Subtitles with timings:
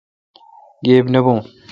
[0.85, 1.37] گیبی نہ بون۔